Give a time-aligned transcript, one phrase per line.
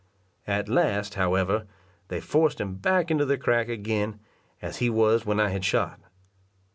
[0.47, 1.67] At last, however,
[2.07, 4.19] they forced him back into the crack again,
[4.59, 5.99] as he was when I had shot.